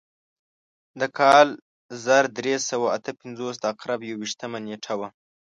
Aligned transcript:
د 0.99 1.01
کال 1.19 1.47
زر 2.03 2.23
درې 2.37 2.55
سوه 2.69 2.87
اته 2.97 3.11
پنځوس 3.21 3.55
د 3.59 3.63
عقرب 3.71 3.99
یو 4.09 4.15
ویشتمه 4.21 4.59
نېټه 4.67 4.93
وه. 4.99 5.07